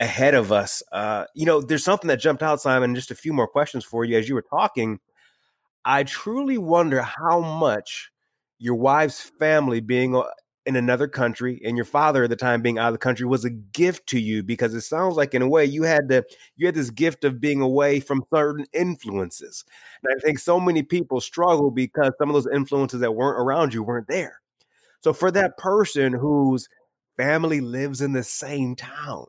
[0.00, 0.82] ahead of us.
[0.92, 2.94] Uh, you know, there's something that jumped out, Simon.
[2.94, 5.00] Just a few more questions for you as you were talking.
[5.84, 8.10] I truly wonder how much
[8.58, 10.22] your wife's family being uh,
[10.66, 13.44] in another country and your father at the time being out of the country was
[13.44, 16.24] a gift to you because it sounds like in a way you had to
[16.56, 19.64] you had this gift of being away from certain influences.
[20.02, 23.74] And i think so many people struggle because some of those influences that weren't around
[23.74, 24.40] you weren't there.
[25.00, 26.68] So for that person whose
[27.16, 29.26] family lives in the same town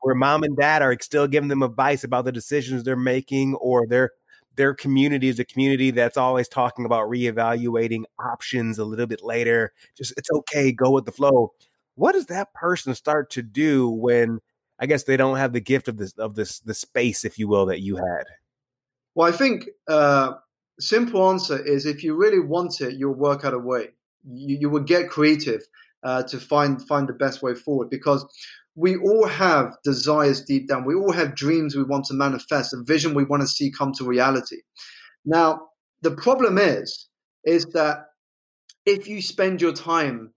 [0.00, 3.86] where mom and dad are still giving them advice about the decisions they're making or
[3.86, 4.10] they're
[4.56, 9.72] their community is a community that's always talking about reevaluating options a little bit later.
[9.96, 11.52] Just it's okay, go with the flow.
[11.94, 14.40] What does that person start to do when
[14.78, 17.48] I guess they don't have the gift of this of this the space, if you
[17.48, 18.24] will, that you had?
[19.14, 20.34] Well, I think uh,
[20.78, 23.88] simple answer is if you really want it, you'll work out a way.
[24.24, 25.62] You, you will get creative
[26.02, 28.24] uh, to find find the best way forward because
[28.74, 30.84] we all have desires deep down.
[30.84, 33.92] We all have dreams we want to manifest, a vision we want to see come
[33.94, 34.58] to reality.
[35.24, 35.68] Now,
[36.02, 37.08] the problem is,
[37.44, 38.06] is that
[38.86, 40.32] if you spend your time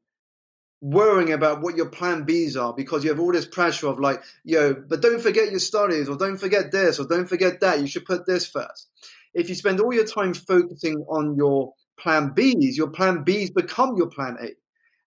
[0.81, 4.21] worrying about what your plan Bs are because you have all this pressure of like,
[4.43, 7.79] yo, but don't forget your studies or don't forget this or don't forget that.
[7.79, 8.89] You should put this first.
[9.33, 13.95] If you spend all your time focusing on your plan Bs, your plan Bs become
[13.95, 14.49] your plan A.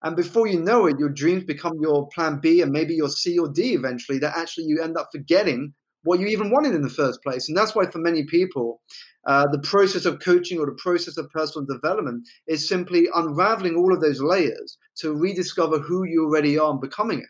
[0.06, 3.40] And before you know it, your dreams become your plan B and maybe your C
[3.40, 6.88] or D eventually, that actually you end up forgetting what you even wanted in the
[6.88, 7.48] first place.
[7.48, 8.80] And that's why, for many people,
[9.26, 13.92] uh, the process of coaching or the process of personal development is simply unraveling all
[13.92, 17.28] of those layers to rediscover who you already are and becoming it.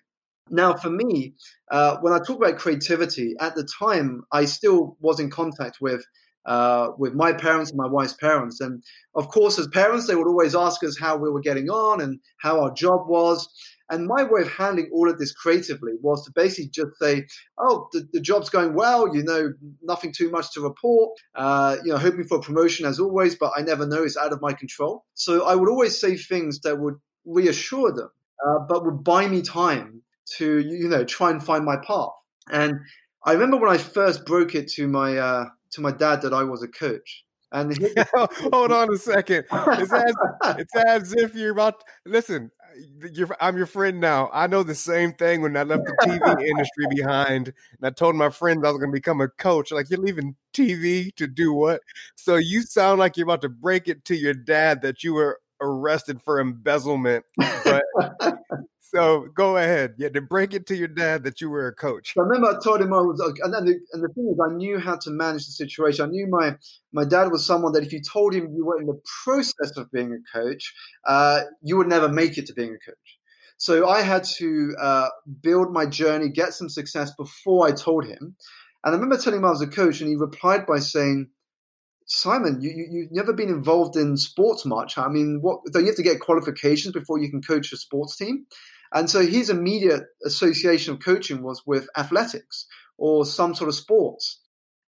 [0.51, 1.33] Now, for me,
[1.71, 6.05] uh, when I talk about creativity, at the time, I still was in contact with
[6.47, 8.61] uh, with my parents and my wife's parents.
[8.61, 8.83] And
[9.15, 12.21] of course, as parents, they would always ask us how we were getting on and
[12.39, 13.49] how our job was.
[13.91, 17.27] And my way of handling all of this creatively was to basically just say,
[17.59, 19.15] "Oh, the, the job's going well.
[19.15, 21.11] You know, nothing too much to report.
[21.37, 24.03] Uh, you know, hoping for promotion as always, but I never know.
[24.03, 28.11] It's out of my control." So I would always say things that would reassure them,
[28.45, 30.03] uh, but would buy me time
[30.39, 32.11] to you know try and find my path.
[32.51, 32.81] And
[33.25, 36.43] I remember when I first broke it to my uh, to my dad that I
[36.43, 37.25] was a coach.
[37.53, 37.89] And he,
[38.53, 39.45] hold on a second.
[39.51, 40.15] It's as,
[40.59, 41.81] it's as if you're about.
[41.81, 42.51] To, listen,
[43.41, 44.31] I'm your friend now.
[44.33, 48.17] I know the same thing when I left the TV industry behind, and I told
[48.17, 49.71] my friends I was going to become a coach.
[49.71, 51.83] Like you're leaving TV to do what?
[52.17, 55.39] So you sound like you're about to break it to your dad that you were
[55.61, 57.25] arrested for embezzlement,
[57.65, 57.85] but
[58.91, 59.95] so go ahead.
[59.99, 62.15] Yeah, to break it to your dad that you were a coach.
[62.17, 64.55] I remember I told him I was, and then the, and the thing is, I
[64.55, 66.07] knew how to manage the situation.
[66.07, 66.57] I knew my
[66.93, 69.91] my dad was someone that if you told him you were in the process of
[69.91, 70.73] being a coach,
[71.07, 73.19] uh, you would never make it to being a coach.
[73.59, 75.09] So I had to uh,
[75.41, 78.37] build my journey, get some success before I told him.
[78.85, 81.29] And I remember telling him I was a coach, and he replied by saying,
[82.07, 84.97] Simon, you, you have never been involved in sports much.
[84.97, 88.17] I mean, what do you have to get qualifications before you can coach a sports
[88.17, 88.47] team?
[88.93, 92.67] And so his immediate association of coaching was with athletics
[92.99, 94.41] or some sort of sports.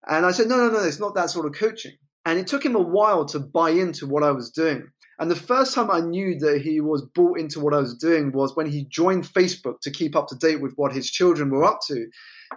[0.07, 1.93] And I said, no, no, no, it's not that sort of coaching.
[2.25, 4.89] And it took him a while to buy into what I was doing.
[5.19, 8.31] And the first time I knew that he was bought into what I was doing
[8.33, 11.65] was when he joined Facebook to keep up to date with what his children were
[11.65, 12.07] up to.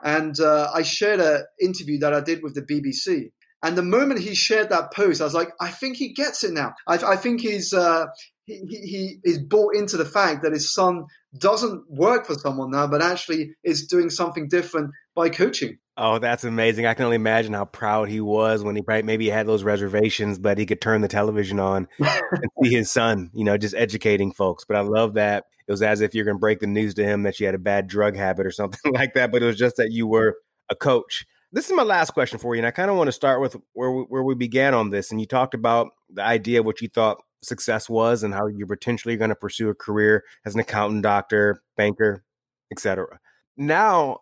[0.03, 3.31] And uh, I shared an interview that I did with the BBC.
[3.63, 6.51] And the moment he shared that post, I was like, I think he gets it
[6.51, 6.73] now.
[6.87, 8.07] I, I think he's uh,
[8.45, 11.05] he, he is bought into the fact that his son
[11.37, 15.77] doesn't work for someone now, but actually is doing something different by coaching.
[15.97, 16.85] Oh, that's amazing!
[16.85, 20.57] I can only imagine how proud he was when he maybe had those reservations, but
[20.57, 24.65] he could turn the television on and see his son, you know, just educating folks.
[24.65, 27.03] But I love that it was as if you're going to break the news to
[27.03, 29.31] him that you had a bad drug habit or something like that.
[29.31, 30.37] But it was just that you were
[30.69, 31.25] a coach.
[31.53, 33.57] This is my last question for you, and I kind of want to start with
[33.73, 35.11] where we, where we began on this.
[35.11, 38.67] And you talked about the idea of what you thought success was and how you're
[38.67, 42.23] potentially going to pursue a career as an accountant, doctor, banker,
[42.71, 43.19] etc.
[43.57, 44.19] Now,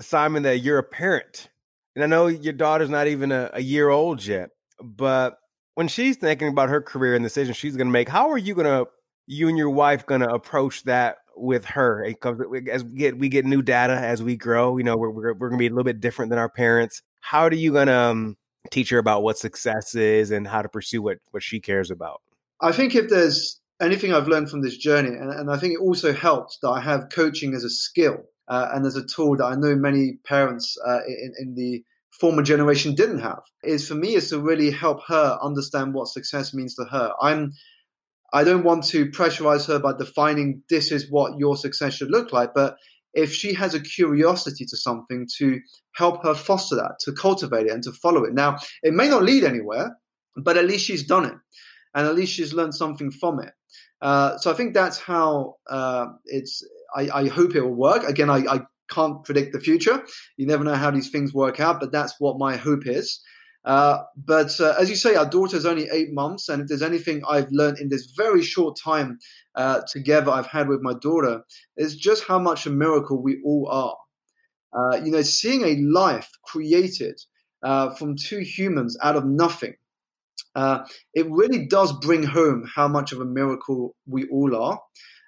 [0.00, 1.50] Simon, that you're a parent,
[1.94, 4.50] and I know your daughter's not even a, a year old yet,
[4.82, 5.36] but
[5.74, 8.54] when she's thinking about her career and decisions she's going to make, how are you
[8.54, 8.90] going to,
[9.28, 12.04] you and your wife, going to approach that with her?
[12.70, 15.50] As we get we get new data as we grow, you know, we're we're, we're
[15.50, 17.02] to be a little bit different than our parents.
[17.20, 18.36] How are you to um,
[18.70, 22.20] teach her about what success is and how to pursue what what she cares about?
[22.60, 25.80] I think if there's anything I've learned from this journey, and, and I think it
[25.80, 28.18] also helps that I have coaching as a skill
[28.48, 31.84] uh, and as a tool that I know many parents uh, in, in the
[32.20, 36.54] former generation didn't have, is for me is to really help her understand what success
[36.54, 37.12] means to her.
[37.20, 37.52] I'm
[38.32, 42.32] I don't want to pressurize her by defining this is what your success should look
[42.32, 42.76] like, but
[43.14, 45.60] if she has a curiosity to something to
[45.94, 48.32] help her foster that, to cultivate it and to follow it.
[48.32, 49.98] Now, it may not lead anywhere,
[50.36, 51.34] but at least she's done it
[51.94, 53.52] and at least she's learned something from it.
[54.00, 56.66] Uh, so I think that's how uh, it's.
[56.94, 58.02] I, I, hope it will work.
[58.02, 58.60] Again, I, I,
[58.90, 60.04] can't predict the future.
[60.36, 63.22] You never know how these things work out, but that's what my hope is.
[63.64, 67.22] Uh, but uh, as you say, our daughter's only eight months, and if there's anything
[67.28, 69.18] I've learned in this very short time
[69.54, 71.42] uh, together I've had with my daughter,
[71.76, 73.96] is just how much a miracle we all are.
[74.74, 77.20] Uh, you know, seeing a life created
[77.60, 79.74] from two humans out of nothing
[80.54, 80.84] uh,
[81.14, 84.80] it really does bring home how much of a miracle we all are.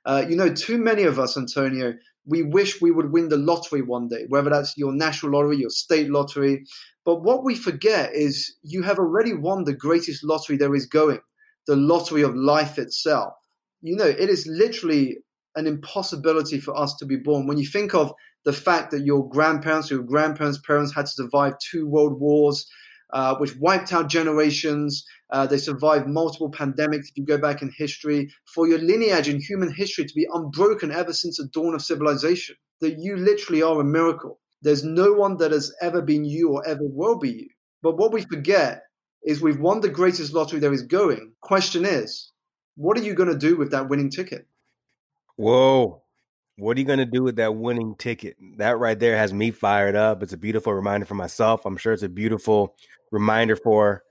[0.05, 1.95] Uh, you know, too many of us, Antonio,
[2.27, 5.71] we wish we would win the lottery one day, whether that's your national lottery, your
[5.71, 6.65] state lottery.
[7.05, 11.21] But what we forget is you have already won the greatest lottery there is going,
[11.67, 13.35] the lottery of life itself.
[13.83, 15.19] You know, it is literally
[15.57, 17.47] an impossibility for us to be born.
[17.47, 18.13] When you think of
[18.45, 22.67] the fact that your grandparents, your grandparents' parents had to survive two world wars,
[23.13, 25.05] uh, which wiped out generations.
[25.35, 27.09] Uh, they survived multiple pandemics.
[27.09, 30.93] If you go back in history, for your lineage in human history to be unbroken
[30.93, 34.39] ever since the dawn of civilization, that you literally are a miracle.
[34.63, 37.49] There's no one that has ever been you or ever will be you.
[37.83, 38.83] But what we forget
[39.25, 41.33] is we've won the greatest lottery there is going.
[41.41, 42.31] Question is,
[42.77, 44.47] what are you going to do with that winning ticket?
[45.35, 46.05] Whoa.
[46.59, 48.37] What are you going to do with that winning ticket?
[48.59, 50.23] That right there has me fired up.
[50.23, 51.67] It's a beautiful reminder for myself.
[51.67, 52.77] I'm sure it's a beautiful
[53.11, 54.05] reminder for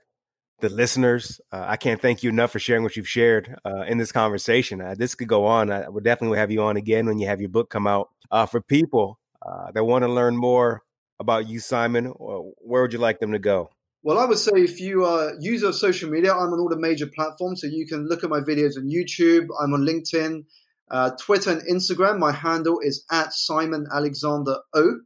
[0.60, 1.40] the listeners.
[1.52, 4.80] Uh, I can't thank you enough for sharing what you've shared uh, in this conversation.
[4.80, 5.70] Uh, this could go on.
[5.70, 8.10] I would definitely have you on again when you have your book come out.
[8.30, 10.82] Uh, for people uh, that want to learn more
[11.20, 13.70] about you, Simon, where would you like them to go?
[14.02, 15.06] Well, I would say if you
[15.40, 18.30] user of social media, I'm on all the major platforms, so you can look at
[18.30, 19.46] my videos on YouTube.
[19.62, 20.44] I'm on LinkedIn,
[20.90, 22.18] uh, Twitter, and Instagram.
[22.18, 25.00] My handle is at Simon Alexander O.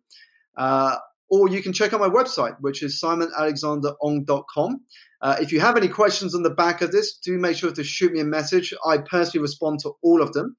[1.30, 4.80] Or you can check out my website, which is simonalexanderong.com.
[5.20, 7.82] Uh, if you have any questions on the back of this, do make sure to
[7.82, 8.72] shoot me a message.
[8.86, 10.56] I personally respond to all of them.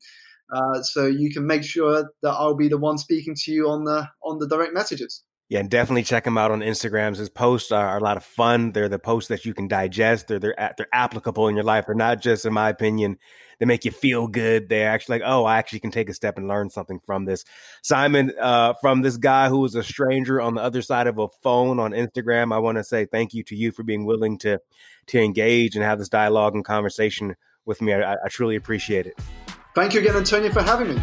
[0.53, 3.84] Uh, so you can make sure that I'll be the one speaking to you on
[3.84, 5.24] the on the direct messages.
[5.47, 7.18] Yeah, and definitely check him out on Instagrams.
[7.18, 8.72] His posts are, a lot of fun.
[8.72, 10.28] They're the posts that you can digest.
[10.28, 11.88] They're they're they're applicable in your life.
[11.88, 13.18] They're not just, in my opinion,
[13.60, 14.70] they make you feel good.
[14.70, 17.45] They're actually like, oh, I actually can take a step and learn something from this.
[17.82, 21.28] Simon, uh, from this guy who was a stranger on the other side of a
[21.43, 24.60] phone on Instagram, I want to say thank you to you for being willing to
[25.07, 27.36] to engage and have this dialogue and conversation
[27.66, 27.93] with me.
[27.93, 29.18] I, I truly appreciate it.
[29.76, 31.01] Thank you again, Antonio, for having me.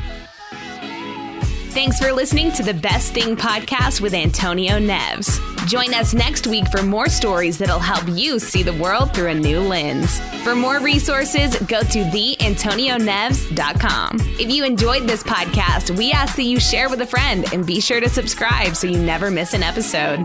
[1.70, 5.55] Thanks for listening to the Best Thing podcast with Antonio Neves.
[5.67, 9.35] Join us next week for more stories that'll help you see the world through a
[9.35, 10.21] new lens.
[10.45, 14.19] For more resources, go to theantonioneves.com.
[14.39, 17.81] If you enjoyed this podcast, we ask that you share with a friend and be
[17.81, 20.25] sure to subscribe so you never miss an episode.